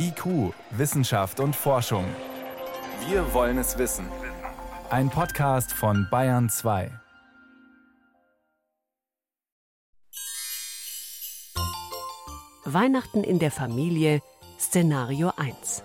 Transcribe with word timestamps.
IQ, 0.00 0.54
Wissenschaft 0.70 1.40
und 1.40 1.56
Forschung. 1.56 2.04
Wir 3.08 3.34
wollen 3.34 3.58
es 3.58 3.78
wissen. 3.78 4.06
Ein 4.90 5.10
Podcast 5.10 5.72
von 5.72 6.06
Bayern 6.08 6.48
2. 6.48 6.92
Weihnachten 12.64 13.24
in 13.24 13.40
der 13.40 13.50
Familie, 13.50 14.20
Szenario 14.60 15.32
1. 15.36 15.82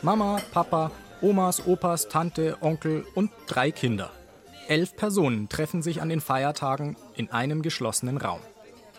Mama, 0.00 0.40
Papa, 0.52 0.92
Omas, 1.20 1.66
Opas, 1.66 2.08
Tante, 2.08 2.56
Onkel 2.62 3.04
und 3.14 3.30
drei 3.46 3.70
Kinder. 3.70 4.10
Elf 4.68 4.96
Personen 4.96 5.50
treffen 5.50 5.82
sich 5.82 6.00
an 6.00 6.08
den 6.08 6.22
Feiertagen 6.22 6.96
in 7.14 7.30
einem 7.30 7.60
geschlossenen 7.60 8.16
Raum. 8.16 8.40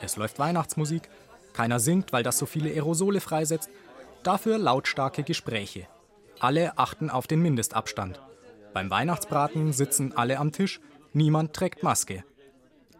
Es 0.01 0.17
läuft 0.17 0.37
Weihnachtsmusik, 0.37 1.09
keiner 1.57 1.79
singt, 1.79 2.13
weil 2.13 2.21
das 2.21 2.37
so 2.37 2.45
viele 2.45 2.69
Aerosole 2.69 3.19
freisetzt. 3.19 3.71
Dafür 4.21 4.59
lautstarke 4.59 5.23
Gespräche. 5.23 5.87
Alle 6.39 6.77
achten 6.77 7.09
auf 7.09 7.25
den 7.25 7.41
Mindestabstand. 7.41 8.21
Beim 8.75 8.91
Weihnachtsbraten 8.91 9.73
sitzen 9.73 10.15
alle 10.15 10.37
am 10.37 10.51
Tisch, 10.51 10.79
niemand 11.13 11.53
trägt 11.53 11.81
Maske. 11.81 12.23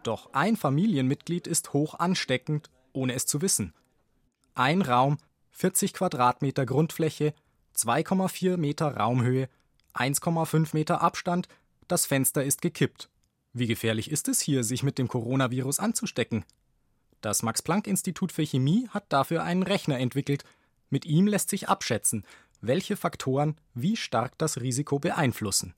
Doch 0.02 0.32
ein 0.32 0.56
Familienmitglied 0.56 1.46
ist 1.46 1.72
hoch 1.72 1.94
ansteckend, 2.00 2.68
ohne 2.92 3.14
es 3.14 3.26
zu 3.26 3.42
wissen. 3.42 3.74
Ein 4.56 4.82
Raum, 4.82 5.18
40 5.52 5.94
Quadratmeter 5.94 6.66
Grundfläche, 6.66 7.34
2,4 7.76 8.56
Meter 8.56 8.96
Raumhöhe, 8.96 9.48
1,5 9.94 10.70
Meter 10.72 11.00
Abstand, 11.00 11.46
das 11.86 12.06
Fenster 12.06 12.42
ist 12.42 12.60
gekippt. 12.60 13.08
Wie 13.52 13.68
gefährlich 13.68 14.10
ist 14.10 14.26
es 14.26 14.40
hier, 14.40 14.64
sich 14.64 14.82
mit 14.82 14.98
dem 14.98 15.06
Coronavirus 15.06 15.78
anzustecken? 15.78 16.44
Das 17.20 17.42
Max-Planck-Institut 17.42 18.30
für 18.30 18.44
Chemie 18.44 18.88
hat 18.90 19.06
dafür 19.08 19.42
einen 19.42 19.64
Rechner 19.64 19.98
entwickelt. 19.98 20.44
Mit 20.88 21.04
ihm 21.04 21.26
lässt 21.26 21.50
sich 21.50 21.68
abschätzen, 21.68 22.24
welche 22.60 22.96
Faktoren 22.96 23.56
wie 23.74 23.96
stark 23.96 24.38
das 24.38 24.60
Risiko 24.60 24.98
beeinflussen. 24.98 25.74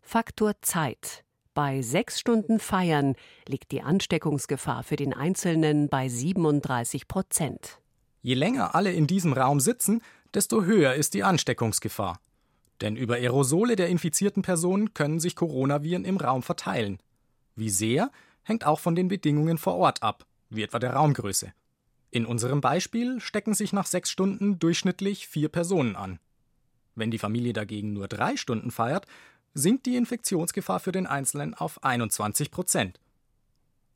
Faktor 0.00 0.54
Zeit. 0.62 1.24
Bei 1.54 1.82
sechs 1.82 2.18
Stunden 2.18 2.58
Feiern 2.58 3.14
liegt 3.46 3.72
die 3.72 3.82
Ansteckungsgefahr 3.82 4.82
für 4.82 4.96
den 4.96 5.12
Einzelnen 5.12 5.88
bei 5.88 6.08
37 6.08 7.06
Prozent. 7.06 7.80
Je 8.22 8.34
länger 8.34 8.74
alle 8.74 8.92
in 8.92 9.06
diesem 9.06 9.32
Raum 9.32 9.60
sitzen, 9.60 10.02
desto 10.34 10.64
höher 10.64 10.94
ist 10.94 11.14
die 11.14 11.22
Ansteckungsgefahr. 11.22 12.20
Denn 12.80 12.96
über 12.96 13.16
Aerosole 13.16 13.76
der 13.76 13.88
infizierten 13.88 14.42
Personen 14.42 14.94
können 14.94 15.20
sich 15.20 15.36
Coronaviren 15.36 16.04
im 16.04 16.16
Raum 16.16 16.42
verteilen. 16.42 16.98
Wie 17.56 17.70
sehr, 17.70 18.10
hängt 18.42 18.64
auch 18.64 18.80
von 18.80 18.94
den 18.94 19.08
Bedingungen 19.08 19.58
vor 19.58 19.74
Ort 19.74 20.02
ab 20.02 20.24
wie 20.50 20.62
etwa 20.62 20.78
der 20.78 20.92
Raumgröße. 20.92 21.52
In 22.10 22.26
unserem 22.26 22.60
Beispiel 22.60 23.20
stecken 23.20 23.54
sich 23.54 23.72
nach 23.72 23.86
sechs 23.86 24.10
Stunden 24.10 24.58
durchschnittlich 24.58 25.28
vier 25.28 25.48
Personen 25.48 25.96
an. 25.96 26.18
Wenn 26.94 27.10
die 27.10 27.18
Familie 27.18 27.52
dagegen 27.52 27.92
nur 27.92 28.08
drei 28.08 28.36
Stunden 28.36 28.70
feiert, 28.70 29.06
sinkt 29.54 29.86
die 29.86 29.96
Infektionsgefahr 29.96 30.80
für 30.80 30.92
den 30.92 31.06
Einzelnen 31.06 31.54
auf 31.54 31.82
21 31.84 32.50
Prozent. 32.50 33.00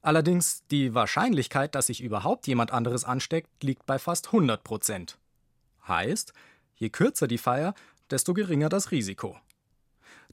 Allerdings 0.01 0.65
die 0.71 0.95
Wahrscheinlichkeit, 0.95 1.75
dass 1.75 1.87
sich 1.87 2.03
überhaupt 2.03 2.47
jemand 2.47 2.73
anderes 2.73 3.05
ansteckt, 3.05 3.63
liegt 3.63 3.87
bei 3.87 3.99
fast 3.99 4.27
100 4.27 4.63
Prozent. 4.63 5.19
Heißt, 5.89 6.33
je 6.77 6.91
kürzer 6.91 7.27
die 7.27 7.39
Feier, 7.39 7.75
desto 8.11 8.35
geringer 8.35 8.69
das 8.69 8.91
Risiko. 8.91 9.39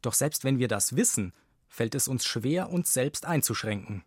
Doch 0.01 0.13
selbst 0.13 0.43
wenn 0.43 0.59
wir 0.59 0.67
das 0.67 0.95
wissen, 0.95 1.33
fällt 1.67 1.95
es 1.95 2.07
uns 2.07 2.25
schwer, 2.25 2.69
uns 2.69 2.93
selbst 2.93 3.25
einzuschränken. 3.25 4.03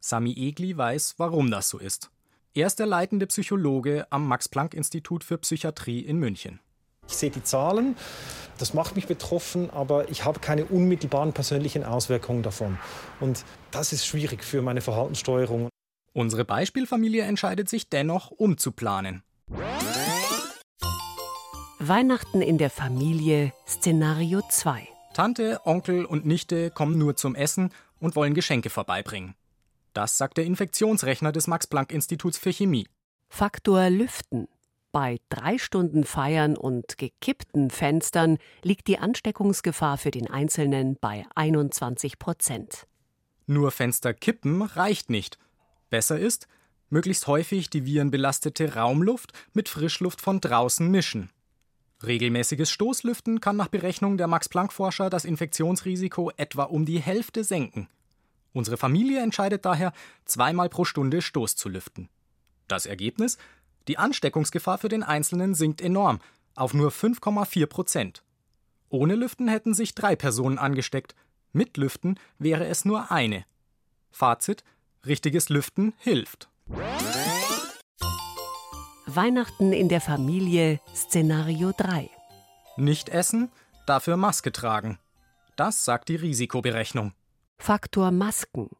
Sami 0.00 0.32
Egli 0.32 0.76
weiß, 0.76 1.14
warum 1.18 1.50
das 1.50 1.68
so 1.68 1.78
ist. 1.78 2.10
Er 2.54 2.66
ist 2.66 2.78
der 2.78 2.86
leitende 2.86 3.26
Psychologe 3.26 4.06
am 4.10 4.26
Max-Planck-Institut 4.26 5.24
für 5.24 5.38
Psychiatrie 5.38 6.00
in 6.00 6.18
München. 6.18 6.60
Ich 7.08 7.16
sehe 7.16 7.30
die 7.30 7.42
Zahlen, 7.42 7.96
das 8.58 8.74
macht 8.74 8.94
mich 8.94 9.06
betroffen, 9.06 9.70
aber 9.70 10.10
ich 10.10 10.24
habe 10.24 10.40
keine 10.40 10.66
unmittelbaren 10.66 11.32
persönlichen 11.32 11.84
Auswirkungen 11.84 12.42
davon. 12.42 12.78
Und 13.20 13.44
das 13.70 13.92
ist 13.92 14.06
schwierig 14.06 14.44
für 14.44 14.60
meine 14.60 14.80
Verhaltenssteuerung. 14.80 15.68
Unsere 16.12 16.44
Beispielfamilie 16.44 17.22
entscheidet 17.22 17.68
sich 17.68 17.88
dennoch, 17.88 18.30
umzuplanen. 18.30 19.22
Weihnachten 21.78 22.42
in 22.42 22.58
der 22.58 22.70
Familie, 22.70 23.52
Szenario 23.66 24.42
2. 24.50 24.88
Tante, 25.14 25.60
Onkel 25.64 26.04
und 26.04 26.26
Nichte 26.26 26.70
kommen 26.70 26.98
nur 26.98 27.16
zum 27.16 27.34
Essen 27.34 27.72
und 28.00 28.16
wollen 28.16 28.34
Geschenke 28.34 28.68
vorbeibringen. 28.68 29.34
Das 29.98 30.16
sagt 30.16 30.36
der 30.36 30.44
Infektionsrechner 30.44 31.32
des 31.32 31.48
Max-Planck-Instituts 31.48 32.38
für 32.38 32.52
Chemie. 32.52 32.86
Faktor 33.28 33.90
Lüften. 33.90 34.46
Bei 34.92 35.18
drei 35.28 35.58
Stunden 35.58 36.04
Feiern 36.04 36.56
und 36.56 36.98
gekippten 36.98 37.68
Fenstern 37.68 38.38
liegt 38.62 38.86
die 38.86 39.00
Ansteckungsgefahr 39.00 39.98
für 39.98 40.12
den 40.12 40.30
Einzelnen 40.30 40.96
bei 41.00 41.26
21 41.34 42.20
Prozent. 42.20 42.86
Nur 43.48 43.72
Fenster 43.72 44.14
kippen 44.14 44.62
reicht 44.62 45.10
nicht. 45.10 45.36
Besser 45.90 46.16
ist, 46.16 46.46
möglichst 46.90 47.26
häufig 47.26 47.68
die 47.68 47.84
virenbelastete 47.84 48.76
Raumluft 48.76 49.32
mit 49.52 49.68
Frischluft 49.68 50.20
von 50.20 50.40
draußen 50.40 50.88
mischen. 50.88 51.30
Regelmäßiges 52.06 52.70
Stoßlüften 52.70 53.40
kann 53.40 53.56
nach 53.56 53.66
Berechnung 53.66 54.16
der 54.16 54.28
Max-Planck-Forscher 54.28 55.10
das 55.10 55.24
Infektionsrisiko 55.24 56.30
etwa 56.36 56.62
um 56.62 56.84
die 56.84 57.00
Hälfte 57.00 57.42
senken. 57.42 57.88
Unsere 58.58 58.76
Familie 58.76 59.22
entscheidet 59.22 59.64
daher, 59.64 59.92
zweimal 60.24 60.68
pro 60.68 60.84
Stunde 60.84 61.22
Stoß 61.22 61.54
zu 61.54 61.68
lüften. 61.68 62.08
Das 62.66 62.86
Ergebnis? 62.86 63.38
Die 63.86 63.98
Ansteckungsgefahr 63.98 64.78
für 64.78 64.88
den 64.88 65.04
Einzelnen 65.04 65.54
sinkt 65.54 65.80
enorm 65.80 66.18
auf 66.56 66.74
nur 66.74 66.90
5,4 66.90 67.66
Prozent. 67.66 68.24
Ohne 68.88 69.14
Lüften 69.14 69.46
hätten 69.46 69.74
sich 69.74 69.94
drei 69.94 70.16
Personen 70.16 70.58
angesteckt, 70.58 71.14
mit 71.52 71.76
Lüften 71.76 72.18
wäre 72.40 72.66
es 72.66 72.84
nur 72.84 73.12
eine. 73.12 73.44
Fazit: 74.10 74.64
richtiges 75.06 75.50
Lüften 75.50 75.94
hilft. 75.98 76.48
Weihnachten 79.06 79.72
in 79.72 79.88
der 79.88 80.00
Familie 80.00 80.80
Szenario 80.96 81.70
3. 81.76 82.10
Nicht 82.76 83.08
essen, 83.08 83.52
dafür 83.86 84.16
Maske 84.16 84.50
tragen. 84.50 84.98
Das 85.54 85.84
sagt 85.84 86.08
die 86.08 86.16
Risikoberechnung. 86.16 87.12
Faktor 87.58 88.12
Masken. 88.12 88.70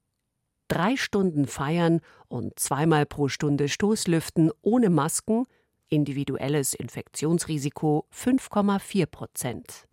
Drei 0.68 0.96
Stunden 0.96 1.46
feiern 1.46 2.00
und 2.28 2.58
zweimal 2.58 3.04
pro 3.04 3.28
Stunde 3.28 3.68
Stoßlüften 3.68 4.50
ohne 4.62 4.88
Masken, 4.88 5.46
individuelles 5.88 6.74
Infektionsrisiko 6.74 8.06
5,4 8.14 9.06
Prozent. 9.06 9.86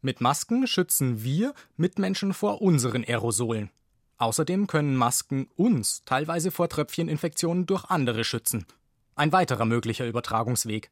Mit 0.00 0.20
Masken 0.20 0.66
schützen 0.66 1.22
wir 1.22 1.54
Mitmenschen 1.76 2.34
vor 2.34 2.62
unseren 2.62 3.04
Aerosolen. 3.04 3.70
Außerdem 4.18 4.66
können 4.66 4.96
Masken 4.96 5.48
uns 5.56 6.04
teilweise 6.04 6.50
vor 6.50 6.68
Tröpfcheninfektionen 6.68 7.66
durch 7.66 7.84
andere 7.84 8.24
schützen. 8.24 8.66
Ein 9.14 9.32
weiterer 9.32 9.66
möglicher 9.66 10.06
Übertragungsweg. 10.06 10.90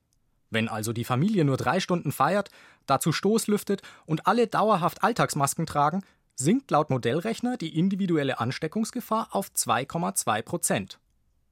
Wenn 0.50 0.68
also 0.68 0.92
die 0.92 1.04
Familie 1.04 1.44
nur 1.44 1.56
drei 1.56 1.80
Stunden 1.80 2.12
feiert, 2.12 2.50
dazu 2.86 3.12
Stoßlüftet 3.12 3.82
und 4.04 4.26
alle 4.26 4.46
dauerhaft 4.46 5.02
Alltagsmasken 5.02 5.66
tragen, 5.66 6.02
sinkt 6.40 6.70
laut 6.70 6.90
Modellrechner 6.90 7.56
die 7.56 7.78
individuelle 7.78 8.40
Ansteckungsgefahr 8.40 9.28
auf 9.32 9.50
2,2 9.54 10.42
Prozent. 10.42 10.98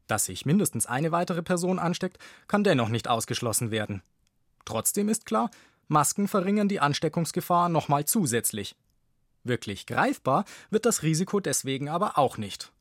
Dass 0.06 0.24
sich 0.24 0.46
mindestens 0.46 0.86
eine 0.86 1.12
weitere 1.12 1.42
Person 1.42 1.78
ansteckt, 1.78 2.18
kann 2.48 2.64
dennoch 2.64 2.88
nicht 2.88 3.06
ausgeschlossen 3.06 3.70
werden. 3.70 4.02
Trotzdem 4.64 5.08
ist 5.08 5.26
klar, 5.26 5.50
Masken 5.88 6.26
verringern 6.26 6.68
die 6.68 6.80
Ansteckungsgefahr 6.80 7.68
nochmal 7.68 8.06
zusätzlich. 8.06 8.76
Wirklich 9.44 9.86
greifbar 9.86 10.44
wird 10.70 10.86
das 10.86 11.02
Risiko 11.02 11.38
deswegen 11.40 11.88
aber 11.88 12.18
auch 12.18 12.38
nicht. 12.38 12.72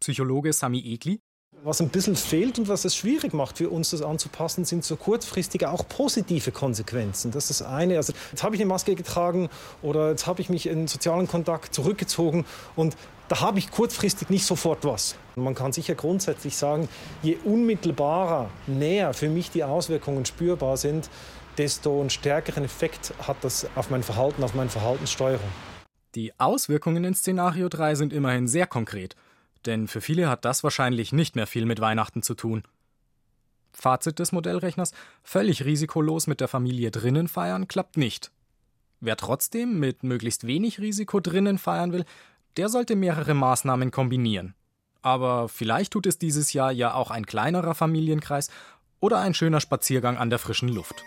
Psychologe 0.00 0.52
Sami 0.52 0.80
Egli 0.80 1.20
was 1.64 1.80
ein 1.80 1.88
bisschen 1.88 2.14
fehlt 2.14 2.58
und 2.58 2.68
was 2.68 2.84
es 2.84 2.94
schwierig 2.94 3.32
macht 3.32 3.56
für 3.56 3.70
uns, 3.70 3.90
das 3.90 4.02
anzupassen, 4.02 4.66
sind 4.66 4.84
so 4.84 4.96
kurzfristige 4.96 5.70
auch 5.70 5.88
positive 5.88 6.52
Konsequenzen. 6.52 7.30
Das 7.30 7.50
ist 7.50 7.60
das 7.60 7.66
eine. 7.66 7.96
Also 7.96 8.12
jetzt 8.30 8.42
habe 8.42 8.54
ich 8.54 8.60
eine 8.60 8.68
Maske 8.68 8.94
getragen 8.94 9.48
oder 9.80 10.10
jetzt 10.10 10.26
habe 10.26 10.42
ich 10.42 10.50
mich 10.50 10.66
in 10.66 10.86
sozialen 10.86 11.26
Kontakt 11.26 11.74
zurückgezogen 11.74 12.44
und 12.76 12.96
da 13.28 13.40
habe 13.40 13.58
ich 13.58 13.70
kurzfristig 13.70 14.28
nicht 14.28 14.44
sofort 14.44 14.84
was. 14.84 15.16
Man 15.36 15.54
kann 15.54 15.72
sicher 15.72 15.94
grundsätzlich 15.94 16.54
sagen, 16.54 16.86
je 17.22 17.38
unmittelbarer, 17.44 18.50
näher 18.66 19.14
für 19.14 19.30
mich 19.30 19.50
die 19.50 19.64
Auswirkungen 19.64 20.26
spürbar 20.26 20.76
sind, 20.76 21.08
desto 21.56 21.98
einen 21.98 22.10
stärkeren 22.10 22.64
Effekt 22.64 23.14
hat 23.26 23.38
das 23.40 23.66
auf 23.74 23.88
mein 23.88 24.02
Verhalten, 24.02 24.44
auf 24.44 24.54
meine 24.54 24.68
Verhaltenssteuerung. 24.68 25.48
Die 26.14 26.38
Auswirkungen 26.38 27.04
in 27.04 27.14
Szenario 27.14 27.70
3 27.70 27.94
sind 27.94 28.12
immerhin 28.12 28.46
sehr 28.48 28.66
konkret 28.66 29.16
denn 29.66 29.88
für 29.88 30.00
viele 30.00 30.28
hat 30.28 30.44
das 30.44 30.64
wahrscheinlich 30.64 31.12
nicht 31.12 31.36
mehr 31.36 31.46
viel 31.46 31.66
mit 31.66 31.80
Weihnachten 31.80 32.22
zu 32.22 32.34
tun. 32.34 32.64
Fazit 33.72 34.18
des 34.18 34.32
Modellrechners: 34.32 34.92
völlig 35.22 35.64
risikolos 35.64 36.26
mit 36.26 36.40
der 36.40 36.48
Familie 36.48 36.90
drinnen 36.90 37.28
feiern 37.28 37.68
klappt 37.68 37.96
nicht. 37.96 38.30
Wer 39.00 39.16
trotzdem 39.16 39.78
mit 39.78 40.02
möglichst 40.02 40.46
wenig 40.46 40.80
Risiko 40.80 41.20
drinnen 41.20 41.58
feiern 41.58 41.92
will, 41.92 42.04
der 42.56 42.68
sollte 42.68 42.96
mehrere 42.96 43.34
Maßnahmen 43.34 43.90
kombinieren. 43.90 44.54
Aber 45.02 45.48
vielleicht 45.48 45.92
tut 45.92 46.06
es 46.06 46.18
dieses 46.18 46.52
Jahr 46.52 46.72
ja 46.72 46.94
auch 46.94 47.10
ein 47.10 47.26
kleinerer 47.26 47.74
Familienkreis 47.74 48.48
oder 49.00 49.18
ein 49.18 49.34
schöner 49.34 49.60
Spaziergang 49.60 50.16
an 50.16 50.30
der 50.30 50.38
frischen 50.38 50.68
Luft. 50.68 51.04